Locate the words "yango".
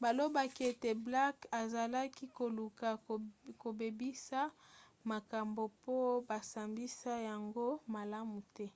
7.28-7.66